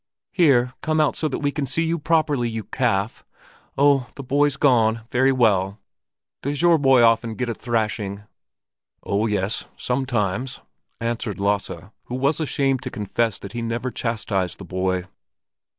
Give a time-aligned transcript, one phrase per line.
[0.31, 3.23] Here, come out so that we can see you properly, you calf!
[3.77, 5.01] Oh, the boy's gone.
[5.11, 5.77] Very well.
[6.41, 8.23] Does your boy often get a thrashing?"
[9.03, 10.59] "Oh yes, sometimes,"
[10.99, 15.03] answered Lasse, who was ashamed to confess that he never chastised the boy.